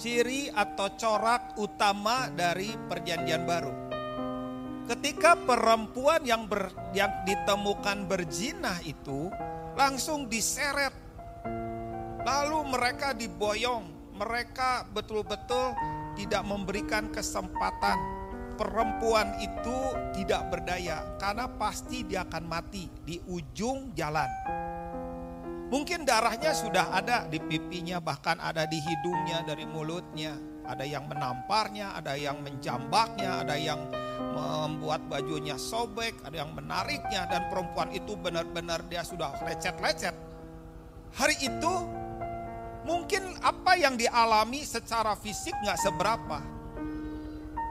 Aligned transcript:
ciri 0.00 0.48
atau 0.48 0.88
corak 0.96 1.60
utama 1.60 2.32
dari 2.32 2.72
perjanjian 2.88 3.44
baru. 3.44 3.72
Ketika 4.88 5.36
perempuan 5.36 6.24
yang 6.24 6.48
ber, 6.48 6.72
yang 6.96 7.12
ditemukan 7.28 8.08
berzina 8.08 8.80
itu 8.88 9.28
langsung 9.76 10.26
diseret. 10.26 10.96
Lalu 12.24 12.58
mereka 12.72 13.12
diboyong, 13.12 14.16
mereka 14.16 14.88
betul-betul 14.88 15.76
tidak 16.16 16.42
memberikan 16.48 17.12
kesempatan 17.12 17.96
perempuan 18.60 19.36
itu 19.40 19.78
tidak 20.12 20.52
berdaya 20.52 21.16
karena 21.16 21.48
pasti 21.56 22.04
dia 22.04 22.28
akan 22.28 22.44
mati 22.44 22.92
di 23.08 23.16
ujung 23.24 23.96
jalan. 23.96 24.28
Mungkin 25.70 26.02
darahnya 26.02 26.50
sudah 26.50 26.90
ada 26.90 27.30
di 27.30 27.38
pipinya, 27.38 28.02
bahkan 28.02 28.42
ada 28.42 28.66
di 28.66 28.82
hidungnya, 28.82 29.46
dari 29.46 29.62
mulutnya. 29.62 30.34
Ada 30.66 30.82
yang 30.82 31.06
menamparnya, 31.06 31.94
ada 31.94 32.18
yang 32.18 32.42
menjambaknya, 32.42 33.46
ada 33.46 33.54
yang 33.54 33.86
membuat 34.34 35.06
bajunya 35.06 35.54
sobek, 35.54 36.18
ada 36.26 36.42
yang 36.42 36.50
menariknya, 36.58 37.30
dan 37.30 37.46
perempuan 37.46 37.94
itu 37.94 38.18
benar-benar 38.18 38.82
dia 38.90 39.06
sudah 39.06 39.30
lecet-lecet. 39.46 40.14
Hari 41.14 41.38
itu 41.38 41.72
mungkin 42.82 43.38
apa 43.38 43.78
yang 43.78 43.94
dialami 43.94 44.66
secara 44.66 45.14
fisik 45.14 45.54
nggak 45.54 45.78
seberapa. 45.78 46.38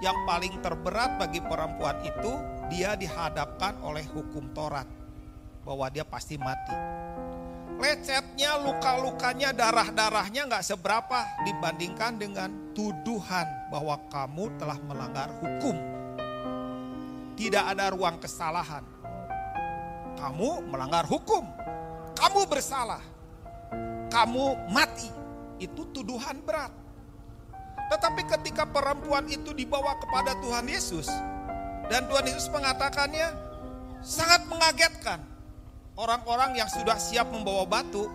Yang 0.00 0.18
paling 0.24 0.54
terberat 0.64 1.20
bagi 1.20 1.44
perempuan 1.44 2.00
itu 2.08 2.32
dia 2.72 2.96
dihadapkan 2.96 3.84
oleh 3.84 4.02
hukum 4.08 4.48
Taurat 4.56 4.88
bahwa 5.62 5.86
dia 5.92 6.02
pasti 6.02 6.34
mati 6.40 6.74
lecetnya, 7.78 8.58
luka-lukanya, 8.60 9.54
darah-darahnya 9.54 10.48
nggak 10.48 10.64
seberapa 10.64 11.24
dibandingkan 11.46 12.18
dengan 12.18 12.50
tuduhan 12.76 13.46
bahwa 13.70 14.00
kamu 14.08 14.52
telah 14.56 14.78
melanggar 14.84 15.28
hukum. 15.40 15.76
Tidak 17.36 17.64
ada 17.64 17.92
ruang 17.92 18.20
kesalahan. 18.20 18.84
Kamu 20.20 20.68
melanggar 20.68 21.08
hukum. 21.08 21.48
Kamu 22.14 22.46
bersalah. 22.46 23.00
Kamu 24.12 24.68
mati. 24.70 25.08
Itu 25.58 25.88
tuduhan 25.90 26.44
berat. 26.44 26.70
Tetapi 27.92 28.24
ketika 28.24 28.64
perempuan 28.64 29.28
itu 29.28 29.52
dibawa 29.52 29.96
kepada 30.00 30.32
Tuhan 30.40 30.64
Yesus 30.64 31.08
dan 31.92 32.08
Tuhan 32.08 32.24
Yesus 32.24 32.48
mengatakannya 32.48 33.28
sangat 34.00 34.48
mengagetkan 34.48 35.20
orang-orang 35.96 36.56
yang 36.56 36.68
sudah 36.68 36.96
siap 36.96 37.28
membawa 37.28 37.68
batu, 37.68 38.08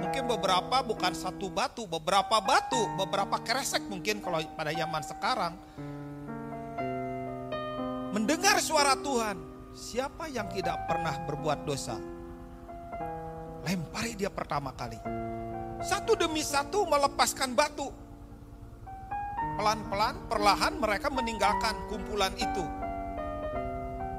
mungkin 0.00 0.26
beberapa 0.26 0.82
bukan 0.82 1.14
satu 1.14 1.52
batu, 1.52 1.86
beberapa 1.86 2.42
batu, 2.42 2.80
beberapa 2.98 3.38
keresek 3.42 3.86
mungkin 3.86 4.18
kalau 4.18 4.42
pada 4.58 4.72
zaman 4.74 5.02
sekarang. 5.04 5.54
Mendengar 8.12 8.60
suara 8.60 8.92
Tuhan, 8.98 9.36
siapa 9.72 10.28
yang 10.28 10.50
tidak 10.52 10.84
pernah 10.84 11.16
berbuat 11.24 11.64
dosa? 11.64 11.96
Lempari 13.62 14.18
dia 14.18 14.28
pertama 14.28 14.74
kali. 14.74 14.98
Satu 15.80 16.18
demi 16.18 16.42
satu 16.44 16.84
melepaskan 16.84 17.54
batu. 17.54 17.88
Pelan-pelan, 19.52 20.28
perlahan 20.28 20.74
mereka 20.78 21.08
meninggalkan 21.10 21.74
kumpulan 21.88 22.32
itu. 22.36 22.64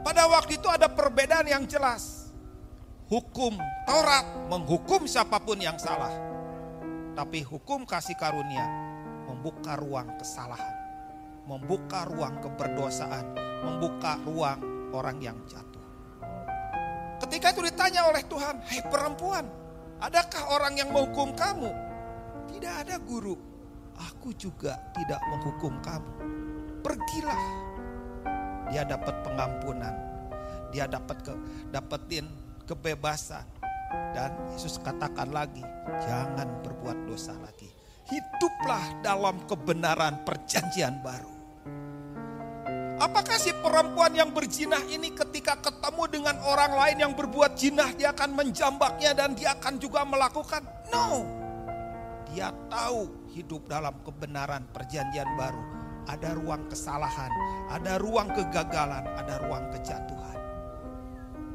Pada 0.04 0.28
waktu 0.28 0.60
itu 0.60 0.68
ada 0.68 0.92
perbedaan 0.92 1.48
yang 1.48 1.64
jelas 1.64 2.23
hukum 3.14 3.54
Taurat 3.86 4.26
menghukum 4.50 5.06
siapa 5.06 5.38
pun 5.38 5.62
yang 5.62 5.78
salah. 5.78 6.10
Tapi 7.14 7.46
hukum 7.46 7.86
kasih 7.86 8.18
karunia 8.18 8.66
membuka 9.30 9.78
ruang 9.78 10.18
kesalahan. 10.18 10.74
Membuka 11.46 12.10
ruang 12.10 12.42
keberdosaan. 12.42 13.38
Membuka 13.62 14.18
ruang 14.26 14.90
orang 14.90 15.22
yang 15.22 15.38
jatuh. 15.46 15.86
Ketika 17.22 17.54
itu 17.54 17.62
ditanya 17.70 18.10
oleh 18.10 18.26
Tuhan, 18.26 18.66
hei 18.66 18.82
perempuan, 18.82 19.46
adakah 20.02 20.58
orang 20.58 20.74
yang 20.74 20.90
menghukum 20.90 21.38
kamu? 21.38 21.70
Tidak 22.50 22.74
ada 22.82 22.98
guru. 22.98 23.38
Aku 23.94 24.34
juga 24.34 24.74
tidak 24.98 25.22
menghukum 25.30 25.78
kamu. 25.86 26.12
Pergilah. 26.82 27.44
Dia 28.74 28.84
dapat 28.90 29.22
pengampunan. 29.22 29.94
Dia 30.74 30.90
dapat 30.90 31.22
ke, 31.22 31.34
dapetin 31.70 32.43
kebebasan. 32.66 33.46
Dan 34.14 34.34
Yesus 34.54 34.82
katakan 34.82 35.30
lagi, 35.30 35.62
jangan 36.06 36.62
berbuat 36.66 37.06
dosa 37.06 37.34
lagi. 37.38 37.70
Hiduplah 38.10 39.02
dalam 39.06 39.46
kebenaran 39.46 40.26
perjanjian 40.26 41.02
baru. 41.02 41.34
Apakah 43.02 43.36
si 43.42 43.52
perempuan 43.58 44.14
yang 44.14 44.32
berjinah 44.32 44.86
ini 44.88 45.12
ketika 45.12 45.60
ketemu 45.60 46.04
dengan 46.08 46.36
orang 46.46 46.72
lain 46.78 46.98
yang 47.04 47.14
berbuat 47.18 47.58
jinah 47.58 47.92
dia 47.98 48.14
akan 48.16 48.38
menjambaknya 48.38 49.12
dan 49.18 49.34
dia 49.34 49.58
akan 49.58 49.76
juga 49.82 50.06
melakukan? 50.06 50.62
No. 50.94 51.26
Dia 52.32 52.54
tahu 52.70 53.30
hidup 53.34 53.66
dalam 53.68 53.98
kebenaran 54.06 54.66
perjanjian 54.72 55.28
baru. 55.36 55.64
Ada 56.04 56.36
ruang 56.36 56.68
kesalahan, 56.68 57.32
ada 57.72 57.96
ruang 58.00 58.30
kegagalan, 58.32 59.04
ada 59.16 59.36
ruang 59.42 59.72
kejatuhan. 59.72 60.38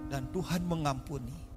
Dan 0.08 0.24
Tuhan 0.32 0.64
mengampuni 0.64 1.47